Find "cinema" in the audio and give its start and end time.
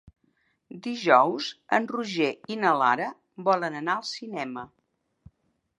4.15-4.71